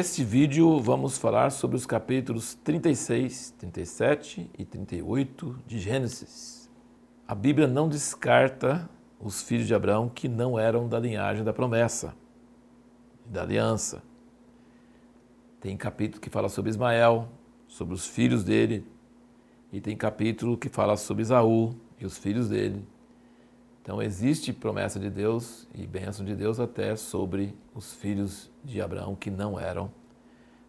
Neste 0.00 0.24
vídeo 0.24 0.80
vamos 0.80 1.18
falar 1.18 1.50
sobre 1.52 1.76
os 1.76 1.84
capítulos 1.84 2.54
36, 2.64 3.54
37 3.58 4.50
e 4.58 4.64
38 4.64 5.58
de 5.66 5.78
Gênesis. 5.78 6.70
A 7.28 7.34
Bíblia 7.34 7.66
não 7.66 7.86
descarta 7.86 8.88
os 9.20 9.42
filhos 9.42 9.66
de 9.66 9.74
Abraão 9.74 10.08
que 10.08 10.26
não 10.26 10.58
eram 10.58 10.88
da 10.88 10.98
linhagem 10.98 11.44
da 11.44 11.52
promessa, 11.52 12.14
da 13.26 13.42
aliança. 13.42 14.02
Tem 15.60 15.76
capítulo 15.76 16.18
que 16.18 16.30
fala 16.30 16.48
sobre 16.48 16.70
Ismael, 16.70 17.28
sobre 17.68 17.92
os 17.92 18.06
filhos 18.06 18.42
dele, 18.42 18.86
e 19.70 19.82
tem 19.82 19.94
capítulo 19.98 20.56
que 20.56 20.70
fala 20.70 20.96
sobre 20.96 21.24
Isaú 21.24 21.74
e 22.00 22.06
os 22.06 22.16
filhos 22.16 22.48
dele. 22.48 22.82
Então 23.82 24.02
existe 24.02 24.52
promessa 24.52 25.00
de 25.00 25.08
Deus 25.08 25.66
e 25.74 25.86
bênção 25.86 26.24
de 26.24 26.34
Deus 26.34 26.60
até 26.60 26.94
sobre 26.96 27.54
os 27.74 27.94
filhos 27.94 28.50
de 28.62 28.80
Abraão 28.80 29.14
que 29.16 29.30
não 29.30 29.58
eram 29.58 29.90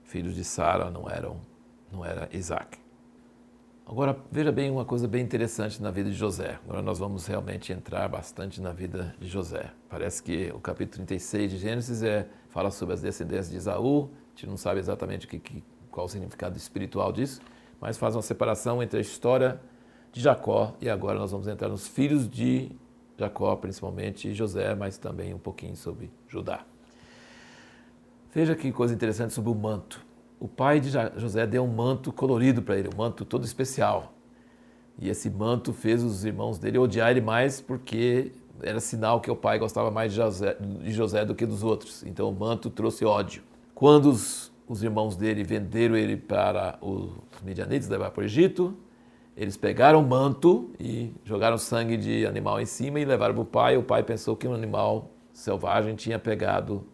filhos 0.04 0.36
de 0.36 0.44
Sara, 0.44 0.90
não 0.90 1.10
eram, 1.10 1.38
não 1.92 2.06
era 2.06 2.30
Isaac. 2.32 2.80
Agora 3.86 4.18
veja 4.32 4.52
bem 4.52 4.72
uma 4.72 4.86
coisa 4.86 5.08
bem 5.08 5.22
interessante 5.22 5.82
na 5.82 5.92
vida 5.92 6.10
de 6.10 6.16
José. 6.16 6.60
Agora 6.64 6.82
nós 6.82 7.00
vamos 7.00 7.28
realmente 7.28 7.74
entrar 7.74 8.08
bastante 8.08 8.62
na 8.62 8.72
vida 8.72 9.14
de 9.20 9.28
José. 9.28 9.72
Parece 9.90 10.24
que 10.24 10.50
o 10.56 10.60
capítulo 10.60 11.06
36 11.06 11.52
de 11.52 11.58
Gênesis 11.58 12.02
é, 12.02 12.28
fala 12.50 12.72
sobre 12.72 12.94
as 12.94 13.02
descendências 13.02 13.50
de 13.50 13.58
Isaú. 13.58 14.10
A 14.28 14.30
gente 14.40 14.48
não 14.48 14.56
sabe 14.56 14.80
exatamente 14.80 15.28
que, 15.28 15.40
que, 15.40 15.62
qual 15.90 16.06
o 16.06 16.10
significado 16.10 16.56
espiritual 16.56 17.12
disso, 17.12 17.42
mas 17.82 17.98
faz 17.98 18.16
uma 18.16 18.22
separação 18.22 18.82
entre 18.82 19.00
a 19.00 19.02
história 19.02 19.60
de 20.14 20.22
Jacó 20.22 20.74
e 20.80 20.90
agora 20.90 21.20
nós 21.20 21.32
vamos 21.32 21.48
entrar 21.48 21.68
nos 21.68 21.86
filhos 21.88 22.30
de 22.30 22.72
Jacó, 23.18 23.56
principalmente 23.56 24.34
José, 24.34 24.74
mas 24.76 24.98
também 24.98 25.34
um 25.34 25.40
pouquinho 25.40 25.76
sobre 25.76 26.12
Judá. 26.28 26.66
Veja 28.34 28.56
que 28.56 28.72
coisa 28.72 28.94
interessante 28.94 29.34
sobre 29.34 29.52
o 29.52 29.56
manto. 29.56 30.04
O 30.40 30.48
pai 30.48 30.80
de 30.80 30.90
José 31.18 31.46
deu 31.46 31.64
um 31.64 31.68
manto 31.68 32.12
colorido 32.12 32.62
para 32.62 32.78
ele, 32.78 32.90
um 32.94 32.98
manto 32.98 33.26
todo 33.26 33.44
especial. 33.44 34.14
E 34.98 35.10
esse 35.10 35.30
manto 35.30 35.74
fez 35.74 36.04
os 36.04 36.24
irmãos 36.24 36.58
dele 36.58 36.78
odiar 36.78 37.12
ele 37.12 37.22
mais 37.22 37.60
porque 37.60 38.32
era 38.62 38.80
sinal 38.80 39.20
que 39.20 39.30
o 39.30 39.36
pai 39.36 39.60
gostava 39.60 39.92
mais 39.92 40.12
de 40.12 40.18
José, 40.18 40.58
de 40.60 40.92
José 40.92 41.26
do 41.26 41.36
que 41.36 41.46
dos 41.46 41.64
outros. 41.64 42.04
Então 42.04 42.30
o 42.30 42.34
manto 42.34 42.70
trouxe 42.70 43.04
ódio. 43.04 43.44
Quando 43.74 44.10
os, 44.10 44.52
os 44.68 44.84
irmãos 44.84 45.16
dele 45.16 45.44
venderam 45.44 45.96
ele 45.96 46.16
para 46.16 46.78
os 46.82 47.12
midianitas 47.44 47.88
levar 47.90 48.12
para 48.12 48.22
o 48.22 48.24
Egito, 48.24 48.76
eles 49.42 49.58
pegaram 49.58 50.00
o 50.00 50.08
manto 50.08 50.70
e 50.80 51.12
jogaram 51.26 51.58
sangue 51.58 51.98
de 51.98 52.28
animal 52.28 52.62
em 52.62 52.66
cima 52.68 53.00
e 53.00 53.06
levaram 53.06 53.34
para 53.34 53.42
o 53.42 53.46
pai. 53.46 53.76
O 53.76 53.82
pai 53.82 54.04
pensou 54.04 54.36
que 54.36 54.48
um 54.48 54.54
animal 54.54 55.10
selvagem 55.34 55.96
tinha 55.96 56.20
pegado 56.20 56.86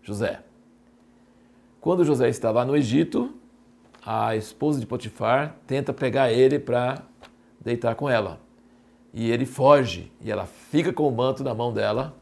José. 0.00 0.42
Quando 1.78 2.02
José 2.02 2.30
está 2.30 2.50
lá 2.50 2.64
no 2.64 2.74
Egito, 2.74 3.34
a 4.02 4.34
esposa 4.34 4.80
de 4.80 4.86
Potifar 4.86 5.54
tenta 5.66 5.92
pegar 5.92 6.32
ele 6.32 6.58
para 6.58 7.02
deitar 7.60 7.94
com 7.94 8.08
ela. 8.08 8.40
E 9.12 9.30
ele 9.30 9.44
foge 9.44 10.10
e 10.18 10.30
ela 10.30 10.46
fica 10.46 10.94
com 10.94 11.06
o 11.06 11.12
manto 11.12 11.44
na 11.44 11.52
mão 11.52 11.74
dela 11.74 12.16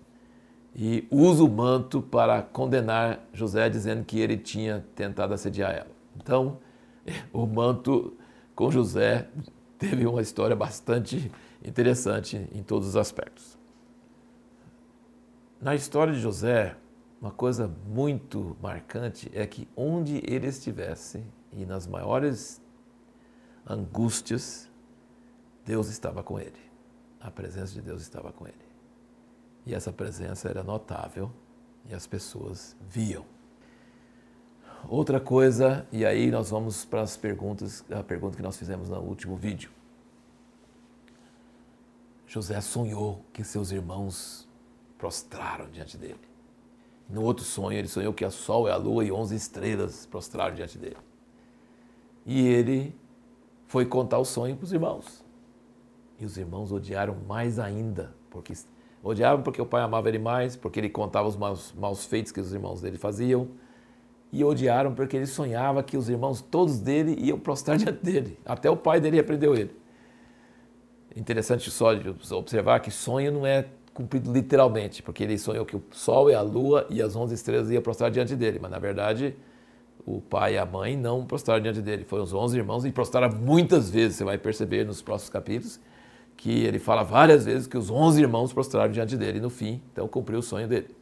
e 0.75 1.07
usa 1.13 1.45
o 1.45 1.49
manto 1.49 2.03
para 2.03 2.43
condenar 2.43 3.21
José, 3.33 3.71
dizendo 3.71 4.05
que 4.05 4.19
ele 4.19 4.37
tinha 4.37 4.85
tentado 4.97 5.33
assediar 5.33 5.71
ela. 5.77 5.93
Então, 6.17 6.59
o 7.33 7.47
manto 7.47 8.17
com 8.59 8.73
José 8.73 9.31
teve 9.79 10.05
uma 10.05 10.21
história 10.21 10.57
bastante 10.57 11.31
interessante 11.65 12.37
em 12.53 12.61
todos 12.61 12.89
os 12.89 12.97
aspectos. 12.97 13.57
Na 15.61 15.77
história 15.77 16.13
de 16.13 16.19
José, 16.19 16.77
uma 17.21 17.31
coisa 17.31 17.69
muito 17.87 18.57
marcante 18.61 19.31
é 19.33 19.47
que 19.47 19.69
onde 19.77 20.21
ele 20.27 20.49
estivesse 20.49 21.25
e 21.53 21.65
nas 21.65 21.87
maiores 21.87 22.61
angústias, 23.65 24.69
Deus 25.65 25.89
estava 25.89 26.25
com 26.25 26.41
ele. 26.41 26.61
A 27.21 27.31
presença 27.31 27.73
de 27.75 27.81
Deus 27.81 28.03
estava 28.03 28.33
com 28.33 28.45
ele. 28.45 28.57
E 29.65 29.73
essa 29.73 29.93
presença 29.93 30.49
era 30.49 30.65
notável 30.65 31.31
e 31.89 31.95
as 31.95 32.09
pessoas 32.09 32.77
viam. 32.81 33.25
Outra 34.87 35.19
coisa, 35.19 35.87
e 35.91 36.05
aí 36.07 36.31
nós 36.31 36.51
vamos 36.51 36.85
para 36.85 37.03
as 37.03 37.17
perguntas, 37.17 37.85
a 37.91 38.03
pergunta 38.03 38.37
que 38.37 38.43
nós 38.43 38.57
fizemos 38.57 38.89
no 38.89 39.01
último 39.01 39.37
vídeo. 39.37 39.71
José 42.27 42.61
sonhou 42.61 43.25
que 43.33 43.43
seus 43.43 43.73
irmãos 43.73 44.47
prostraram 44.99 45.69
diante 45.71 45.97
dele. 45.97 46.21
No 47.09 47.23
outro 47.23 47.45
sonho, 47.45 47.79
ele 47.79 47.89
sonhou 47.89 48.13
que 48.13 48.25
a 48.25 48.31
sol 48.31 48.69
e 48.69 48.71
a 48.71 48.77
lua 48.77 49.05
e 49.05 49.11
onze 49.11 49.35
estrelas 49.35 50.05
prostraram 50.07 50.55
diante 50.55 50.77
dele. 50.79 50.99
E 52.27 52.47
ele 52.47 52.95
foi 53.67 53.87
contar 53.87 54.19
o 54.19 54.25
sonho 54.25 54.57
para 54.57 54.65
os 54.65 54.73
irmãos. 54.73 55.25
E 56.19 56.25
os 56.25 56.37
irmãos 56.37 56.71
odiaram 56.71 57.17
mais 57.27 57.59
ainda, 57.59 58.15
porque 58.29 58.53
odiavam 59.03 59.43
porque 59.43 59.61
o 59.61 59.67
pai 59.67 59.83
amava 59.83 60.09
ele 60.09 60.19
mais, 60.19 60.55
porque 60.55 60.79
ele 60.79 60.91
contava 60.91 61.27
os 61.27 61.37
maus, 61.37 61.73
maus 61.73 62.05
feitos 62.05 62.31
que 62.31 62.41
os 62.41 62.53
irmãos 62.53 62.83
dele 62.83 62.99
faziam 62.99 63.49
e 64.33 64.45
odiaram 64.45 64.95
porque 64.95 65.17
ele 65.17 65.27
sonhava 65.27 65.83
que 65.83 65.97
os 65.97 66.09
irmãos 66.09 66.41
todos 66.41 66.79
dele 66.79 67.17
iam 67.19 67.39
prostrar 67.39 67.77
diante 67.79 68.05
dele. 68.05 68.39
Até 68.45 68.71
o 68.71 68.77
pai 68.77 69.01
dele 69.01 69.19
aprendeu 69.19 69.55
ele. 69.55 69.71
Interessante 71.17 71.71
só 71.71 71.91
observar 72.37 72.81
que 72.81 72.91
sonho 72.91 73.33
não 73.33 73.47
é 73.47 73.67
cumprido 73.93 74.33
literalmente, 74.33 75.03
porque 75.03 75.25
ele 75.25 75.37
sonhou 75.37 75.67
que 75.67 75.75
o 75.75 75.83
sol 75.91 76.31
e 76.31 76.35
a 76.35 76.41
lua 76.41 76.87
e 76.89 77.03
as 77.03 77.17
onze 77.17 77.35
estrelas 77.35 77.69
iam 77.71 77.83
prostrar 77.83 78.11
diante 78.11 78.37
dele, 78.37 78.61
mas 78.63 78.71
na 78.71 78.79
verdade 78.79 79.35
o 80.07 80.21
pai 80.21 80.55
e 80.55 80.59
a 80.59 80.65
mãe 80.65 80.97
não 80.97 81.27
prostraram 81.27 81.61
diante 81.61 81.81
dele, 81.81 82.05
foram 82.05 82.23
os 82.23 82.33
onze 82.33 82.57
irmãos 82.57 82.85
e 82.85 82.93
prostraram 82.93 83.31
muitas 83.37 83.91
vezes, 83.91 84.17
você 84.17 84.25
vai 84.25 84.39
perceber 84.39 84.87
nos 84.87 85.03
próximos 85.03 85.31
capítulos, 85.31 85.81
que 86.37 86.65
ele 86.65 86.79
fala 86.79 87.03
várias 87.03 87.45
vezes 87.45 87.67
que 87.67 87.77
os 87.77 87.91
onze 87.91 88.23
irmãos 88.23 88.53
prostraram 88.53 88.93
diante 88.93 89.17
dele 89.17 89.41
no 89.41 89.51
fim, 89.51 89.83
então 89.93 90.07
cumpriu 90.07 90.39
o 90.39 90.43
sonho 90.43 90.69
dele. 90.69 90.95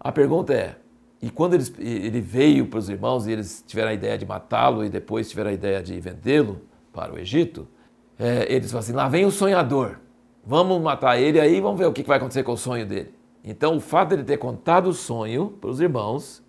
A 0.00 0.10
pergunta 0.10 0.52
é, 0.52 0.76
e 1.20 1.30
quando 1.30 1.54
ele, 1.54 1.64
ele 1.78 2.20
veio 2.20 2.66
para 2.66 2.78
os 2.78 2.88
irmãos 2.88 3.26
e 3.26 3.32
eles 3.32 3.64
tiveram 3.66 3.90
a 3.90 3.94
ideia 3.94 4.16
de 4.16 4.24
matá-lo 4.24 4.84
e 4.84 4.88
depois 4.88 5.28
tiveram 5.28 5.50
a 5.50 5.52
ideia 5.52 5.82
de 5.82 5.98
vendê-lo 5.98 6.60
para 6.92 7.12
o 7.12 7.18
Egito, 7.18 7.66
é, 8.18 8.46
eles 8.52 8.70
falaram 8.70 8.84
assim: 8.84 8.92
lá 8.92 9.08
vem 9.08 9.24
o 9.24 9.30
sonhador, 9.30 9.98
vamos 10.44 10.80
matar 10.80 11.18
ele 11.18 11.40
aí 11.40 11.60
vamos 11.60 11.78
ver 11.78 11.86
o 11.86 11.92
que 11.92 12.02
vai 12.02 12.18
acontecer 12.18 12.42
com 12.42 12.52
o 12.52 12.56
sonho 12.56 12.86
dele. 12.86 13.14
Então, 13.44 13.76
o 13.76 13.80
fato 13.80 14.10
de 14.10 14.16
ele 14.16 14.24
ter 14.24 14.36
contado 14.36 14.88
o 14.88 14.92
sonho 14.92 15.56
para 15.60 15.70
os 15.70 15.80
irmãos 15.80 16.42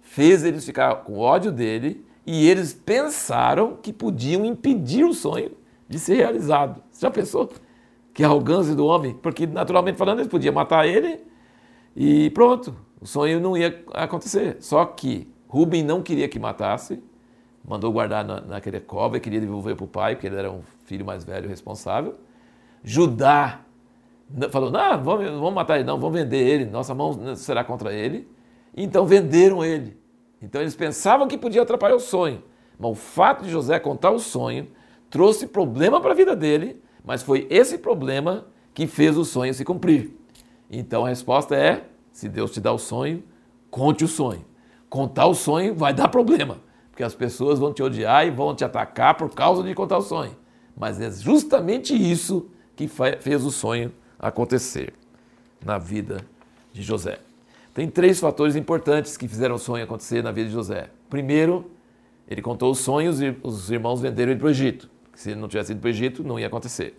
fez 0.00 0.44
eles 0.44 0.64
ficar 0.64 0.94
com 0.96 1.18
ódio 1.18 1.50
dele 1.50 2.04
e 2.26 2.48
eles 2.48 2.74
pensaram 2.74 3.76
que 3.76 3.92
podiam 3.92 4.44
impedir 4.44 5.04
o 5.04 5.14
sonho 5.14 5.52
de 5.88 5.98
ser 5.98 6.16
realizado. 6.16 6.82
Você 6.90 7.06
já 7.06 7.10
pensou? 7.10 7.48
Que 8.12 8.24
arrogância 8.24 8.74
do 8.74 8.84
homem, 8.86 9.14
porque 9.14 9.46
naturalmente 9.46 9.96
falando, 9.96 10.18
eles 10.18 10.30
podiam 10.30 10.52
matar 10.52 10.86
ele 10.86 11.20
e 11.94 12.30
pronto, 12.30 12.74
o 13.06 13.08
sonho 13.08 13.38
não 13.38 13.56
ia 13.56 13.84
acontecer. 13.94 14.56
Só 14.58 14.84
que 14.84 15.28
Rubem 15.46 15.84
não 15.84 16.02
queria 16.02 16.28
que 16.28 16.40
matasse, 16.40 17.00
mandou 17.64 17.92
guardar 17.92 18.24
na, 18.24 18.40
naquele 18.40 18.80
cova 18.80 19.16
e 19.16 19.20
queria 19.20 19.40
devolver 19.40 19.76
para 19.76 19.84
o 19.84 19.88
pai, 19.88 20.16
porque 20.16 20.26
ele 20.26 20.34
era 20.34 20.50
um 20.50 20.60
filho 20.86 21.06
mais 21.06 21.22
velho 21.22 21.48
responsável. 21.48 22.16
Judá 22.82 23.60
falou: 24.50 24.72
não, 24.72 25.04
vamos, 25.04 25.24
vamos 25.24 25.54
matar 25.54 25.76
ele, 25.76 25.84
não, 25.84 26.00
vamos 26.00 26.18
vender 26.18 26.36
ele, 26.36 26.64
nossa 26.64 26.96
mão 26.96 27.36
será 27.36 27.62
contra 27.62 27.94
ele. 27.94 28.28
Então 28.76 29.06
venderam 29.06 29.64
ele. 29.64 29.96
Então 30.42 30.60
eles 30.60 30.74
pensavam 30.74 31.28
que 31.28 31.38
podia 31.38 31.62
atrapalhar 31.62 31.94
o 31.94 32.00
sonho. 32.00 32.42
Mas 32.76 32.90
o 32.90 32.94
fato 32.96 33.44
de 33.44 33.50
José 33.50 33.78
contar 33.78 34.10
o 34.10 34.18
sonho 34.18 34.66
trouxe 35.08 35.46
problema 35.46 36.00
para 36.00 36.10
a 36.10 36.16
vida 36.16 36.34
dele, 36.34 36.82
mas 37.04 37.22
foi 37.22 37.46
esse 37.50 37.78
problema 37.78 38.48
que 38.74 38.88
fez 38.88 39.16
o 39.16 39.24
sonho 39.24 39.54
se 39.54 39.64
cumprir. 39.64 40.10
Então 40.68 41.06
a 41.06 41.08
resposta 41.08 41.54
é 41.54 41.84
se 42.16 42.30
Deus 42.30 42.50
te 42.50 42.62
dá 42.62 42.72
o 42.72 42.78
sonho, 42.78 43.22
conte 43.70 44.02
o 44.02 44.08
sonho. 44.08 44.42
Contar 44.88 45.26
o 45.26 45.34
sonho 45.34 45.74
vai 45.74 45.92
dar 45.92 46.08
problema, 46.08 46.60
porque 46.90 47.02
as 47.02 47.14
pessoas 47.14 47.58
vão 47.58 47.74
te 47.74 47.82
odiar 47.82 48.26
e 48.26 48.30
vão 48.30 48.54
te 48.54 48.64
atacar 48.64 49.18
por 49.18 49.28
causa 49.34 49.62
de 49.62 49.74
contar 49.74 49.98
o 49.98 50.02
sonho. 50.02 50.34
Mas 50.74 50.98
é 50.98 51.10
justamente 51.10 51.94
isso 51.94 52.48
que 52.74 52.88
fez 53.20 53.44
o 53.44 53.50
sonho 53.50 53.92
acontecer 54.18 54.94
na 55.62 55.76
vida 55.76 56.24
de 56.72 56.82
José. 56.82 57.18
Tem 57.74 57.86
três 57.86 58.18
fatores 58.18 58.56
importantes 58.56 59.18
que 59.18 59.28
fizeram 59.28 59.56
o 59.56 59.58
sonho 59.58 59.84
acontecer 59.84 60.22
na 60.22 60.32
vida 60.32 60.48
de 60.48 60.54
José. 60.54 60.88
Primeiro, 61.10 61.70
ele 62.26 62.40
contou 62.40 62.70
os 62.70 62.78
sonhos 62.78 63.20
e 63.20 63.36
os 63.42 63.70
irmãos 63.70 64.00
venderam 64.00 64.32
ele 64.32 64.40
para 64.40 64.48
o 64.48 64.50
Egito. 64.50 64.88
Se 65.14 65.32
ele 65.32 65.40
não 65.40 65.48
tivesse 65.48 65.72
ido 65.72 65.82
para 65.82 65.88
o 65.88 65.90
Egito, 65.90 66.24
não 66.24 66.40
ia 66.40 66.46
acontecer. 66.46 66.96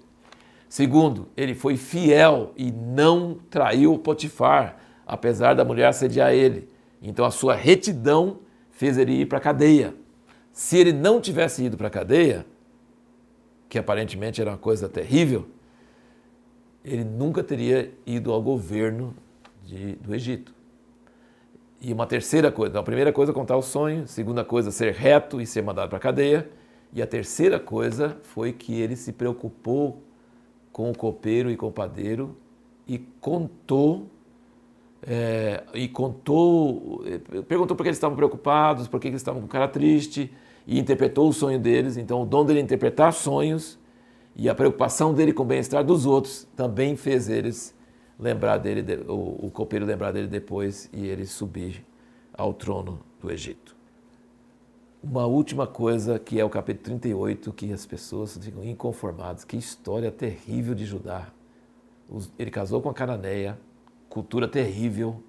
Segundo, 0.70 1.28
ele 1.36 1.56
foi 1.56 1.76
fiel 1.76 2.52
e 2.56 2.72
não 2.72 3.40
traiu 3.50 3.98
Potifar, 3.98 4.78
apesar 5.08 5.54
da 5.54 5.64
mulher 5.64 5.88
assediar 5.88 6.34
ele. 6.34 6.70
Então 7.02 7.26
a 7.26 7.32
sua 7.32 7.56
retidão 7.56 8.40
fez 8.72 8.98
ele 8.98 9.14
ir 9.14 9.26
para 9.26 9.38
a 9.38 9.42
cadeia. 9.42 9.96
Se 10.52 10.78
ele 10.78 10.92
não 10.92 11.22
tivesse 11.22 11.64
ido 11.64 11.78
para 11.78 11.88
a 11.88 11.92
cadeia, 11.92 12.46
que 13.70 13.80
aparentemente 13.80 14.42
era 14.42 14.52
uma 14.52 14.58
coisa 14.58 14.90
terrível, 14.90 15.48
ele 16.84 17.04
nunca 17.04 17.44
teria 17.44 17.94
ido 18.06 18.32
ao 18.32 18.42
governo 18.42 19.16
de, 19.64 19.94
do 19.96 20.14
Egito. 20.14 20.54
E 21.80 21.94
uma 21.94 22.08
terceira 22.08 22.52
coisa, 22.52 22.72
então 22.72 22.82
a 22.82 22.86
primeira 22.86 23.14
coisa 23.14 23.32
contar 23.32 23.56
o 23.56 23.62
sonho, 23.62 24.08
segunda 24.08 24.44
coisa 24.44 24.72
ser 24.72 24.94
reto 24.94 25.40
e 25.40 25.46
ser 25.46 25.62
mandado 25.62 25.90
para 25.90 25.98
a 25.98 26.02
cadeia, 26.02 26.50
e 26.92 27.02
a 27.02 27.08
terceira 27.08 27.60
coisa 27.60 28.18
foi 28.24 28.52
que 28.52 28.80
ele 28.80 28.96
se 28.96 29.12
preocupou 29.12 30.02
com 30.72 30.90
o 30.90 30.98
copeiro 30.98 31.52
e 31.52 31.58
com 31.58 31.68
o 31.68 31.72
padeiro 31.72 32.36
e 32.88 32.98
contou 32.98 34.10
é, 35.06 35.64
e 35.74 35.88
contou, 35.88 37.04
perguntou 37.48 37.76
por 37.76 37.84
que 37.84 37.90
eles 37.90 37.98
estavam 37.98 38.16
preocupados, 38.16 38.88
por 38.88 39.00
que 39.00 39.08
eles 39.08 39.22
estavam 39.22 39.42
com 39.42 39.48
cara 39.48 39.68
triste 39.68 40.32
e 40.66 40.80
interpretou 40.80 41.30
o 41.30 41.34
sonho 41.34 41.60
deles. 41.60 41.98
Então, 41.98 42.24
o 42.24 42.26
dom 42.26 42.46
dele 42.46 42.60
interpretar 42.60 43.14
sonhos 43.14 43.80
e 44.36 44.50
a 44.50 44.56
preocupação 44.56 45.14
dele 45.14 45.34
com 45.34 45.44
o 45.44 45.46
bem-estar 45.46 45.84
dos 45.84 46.06
outros 46.06 46.48
também 46.56 46.96
fez 46.96 47.30
eles 47.30 47.76
lembrar 48.20 48.58
dele, 48.58 49.04
o, 49.08 49.48
o 49.48 49.52
copeiro 49.52 49.86
lembrar 49.86 50.12
dele 50.12 50.28
depois 50.28 50.90
e 50.92 51.08
ele 51.08 51.26
subir 51.26 51.86
ao 52.34 52.54
trono 52.54 53.00
do 53.22 53.32
Egito. 53.32 53.76
Uma 55.02 55.26
última 55.26 55.68
coisa 55.68 56.20
que 56.20 56.40
é 56.40 56.44
o 56.44 56.50
capítulo 56.50 56.84
38, 57.00 57.54
que 57.54 57.72
as 57.72 57.86
pessoas 57.86 58.38
ficam 58.38 58.64
inconformadas. 58.64 59.46
Que 59.46 59.56
história 59.56 60.12
terrível 60.12 60.74
de 60.74 60.86
Judá. 60.86 61.28
Ele 62.38 62.52
casou 62.52 62.82
com 62.82 62.90
a 62.90 62.94
cananeia, 62.94 63.60
cultura 64.18 64.48
terrível. 64.48 65.24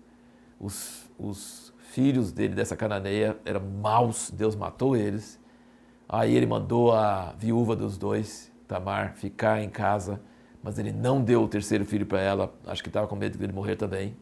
Os, 0.59 1.11
os 1.19 1.75
filhos 1.91 2.33
dele, 2.33 2.55
dessa 2.55 2.75
cananeia, 2.75 3.37
eram 3.45 3.61
maus, 3.61 4.31
Deus 4.31 4.57
matou 4.57 4.97
eles. 4.97 5.39
Aí 6.09 6.35
ele 6.35 6.47
mandou 6.47 6.95
a 6.95 7.35
viúva 7.39 7.77
dos 7.77 7.99
dois 7.99 8.51
Tamar 8.67 9.15
ficar 9.15 9.63
em 9.63 9.69
casa, 9.69 10.21
mas 10.63 10.79
ele 10.79 10.91
não 10.91 11.23
deu 11.23 11.43
o 11.43 11.49
terceiro 11.49 11.85
filho 11.85 12.07
para 12.07 12.21
ela, 12.21 12.55
acho 12.67 12.83
que 12.83 12.89
estava 12.89 13.07
com 13.07 13.15
medo 13.15 13.37
de 13.37 13.45
ele 13.45 13.53
morrer 13.53 13.77
também. 13.77 14.17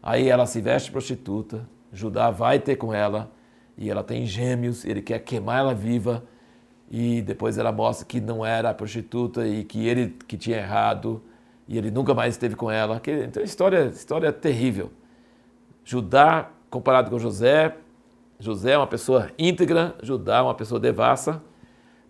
Aí 0.00 0.28
ela 0.28 0.46
se 0.46 0.60
veste 0.60 0.92
prostituta, 0.92 1.68
Judá 1.92 2.30
vai 2.30 2.60
ter 2.60 2.76
com 2.76 2.94
ela 2.94 3.32
e 3.76 3.90
ela 3.90 4.04
tem 4.04 4.26
gêmeos, 4.26 4.84
ele 4.84 5.02
quer 5.02 5.18
queimar 5.20 5.58
ela 5.58 5.74
viva 5.74 6.24
e 6.88 7.20
depois 7.20 7.58
ela 7.58 7.72
mostra 7.72 8.06
que 8.06 8.20
não 8.20 8.46
era 8.46 8.72
prostituta 8.74 9.44
e 9.46 9.64
que 9.64 9.86
ele 9.88 10.16
que 10.28 10.36
tinha 10.36 10.58
errado 10.58 11.20
e 11.66 11.78
ele 11.78 11.90
nunca 11.90 12.14
mais 12.14 12.34
esteve 12.34 12.54
com 12.54 12.70
ela. 12.70 13.00
Então, 13.24 13.42
história, 13.42 13.86
história 13.86 14.32
terrível. 14.32 14.90
Judá 15.84 16.50
comparado 16.70 17.10
com 17.10 17.18
José, 17.18 17.76
José 18.38 18.72
é 18.72 18.78
uma 18.78 18.86
pessoa 18.86 19.30
íntegra, 19.38 19.94
Judá 20.02 20.38
é 20.38 20.42
uma 20.42 20.54
pessoa 20.54 20.80
devassa. 20.80 21.42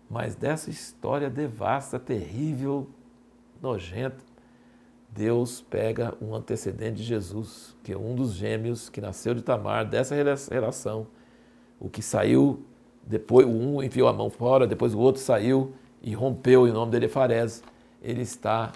Mas 0.09 0.35
dessa 0.35 0.69
história 0.69 1.29
devassa, 1.29 1.97
terrível, 1.97 2.87
nojenta, 3.61 4.23
Deus 5.09 5.61
pega 5.61 6.13
um 6.21 6.35
antecedente 6.35 6.97
de 6.97 7.03
Jesus, 7.03 7.75
que 7.83 7.93
é 7.93 7.97
um 7.97 8.13
dos 8.13 8.33
gêmeos 8.33 8.89
que 8.89 8.99
nasceu 8.99 9.33
de 9.33 9.41
Tamar, 9.41 9.85
dessa 9.85 10.13
relação. 10.51 11.07
O 11.79 11.89
que 11.89 12.01
saiu, 12.01 12.65
depois 13.05 13.47
um 13.47 13.81
enfiou 13.81 14.07
a 14.07 14.13
mão 14.13 14.29
fora, 14.29 14.67
depois 14.67 14.93
o 14.93 14.99
outro 14.99 15.21
saiu 15.21 15.73
e 16.01 16.13
rompeu, 16.13 16.67
e 16.67 16.71
o 16.71 16.73
nome 16.73 16.91
dele 16.91 17.05
é 17.05 17.09
Farés. 17.09 17.63
Ele 18.01 18.21
está 18.21 18.71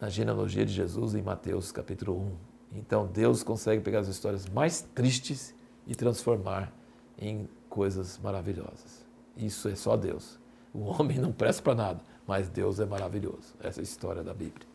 na 0.00 0.08
genealogia 0.08 0.64
de 0.64 0.72
Jesus 0.72 1.14
em 1.14 1.22
Mateus 1.22 1.72
capítulo 1.72 2.32
1. 2.72 2.78
Então 2.78 3.06
Deus 3.06 3.42
consegue 3.42 3.82
pegar 3.82 4.00
as 4.00 4.08
histórias 4.08 4.46
mais 4.48 4.82
tristes 4.94 5.54
e 5.86 5.94
transformar 5.94 6.72
em 7.18 7.48
coisas 7.68 8.18
maravilhosas. 8.18 9.04
Isso 9.36 9.68
é 9.68 9.74
só 9.74 9.96
Deus. 9.96 10.38
O 10.72 10.80
homem 10.84 11.18
não 11.18 11.32
presta 11.32 11.62
para 11.62 11.74
nada, 11.74 12.00
mas 12.26 12.48
Deus 12.48 12.78
é 12.78 12.86
maravilhoso. 12.86 13.54
Essa 13.60 13.80
é 13.80 13.82
a 13.82 13.84
história 13.84 14.22
da 14.22 14.34
Bíblia. 14.34 14.66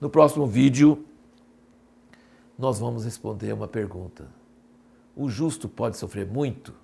No 0.00 0.08
próximo 0.08 0.46
vídeo, 0.46 1.04
nós 2.58 2.78
vamos 2.78 3.04
responder 3.04 3.52
uma 3.52 3.68
pergunta. 3.68 4.28
O 5.16 5.28
justo 5.28 5.68
pode 5.68 5.96
sofrer 5.96 6.26
muito? 6.26 6.74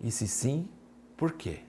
E 0.00 0.10
se 0.10 0.26
sim, 0.26 0.68
por 1.16 1.32
quê? 1.32 1.60